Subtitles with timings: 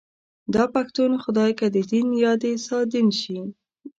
[0.53, 3.39] داپښتون خدای که ددين يا دسادين شي